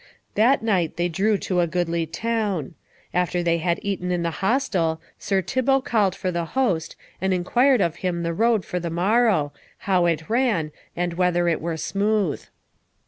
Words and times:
That 0.33 0.63
night 0.63 0.97
they 0.97 1.09
drew 1.09 1.37
to 1.37 1.59
a 1.59 1.67
goodly 1.67 2.07
town. 2.07 2.73
After 3.13 3.43
they 3.43 3.59
had 3.59 3.77
eaten 3.83 4.09
in 4.11 4.23
the 4.23 4.31
hostel, 4.41 4.99
Sir 5.19 5.43
Thibault 5.43 5.81
called 5.81 6.15
for 6.15 6.31
the 6.31 6.45
host 6.57 6.95
and 7.21 7.31
inquired 7.35 7.81
of 7.81 7.97
him 7.97 8.23
the 8.23 8.33
road 8.33 8.65
for 8.65 8.79
the 8.79 8.89
morrow, 8.89 9.53
how 9.85 10.07
it 10.07 10.27
ran, 10.27 10.71
and 10.95 11.13
whether 11.13 11.47
it 11.47 11.61
were 11.61 11.77
smooth. 11.77 12.43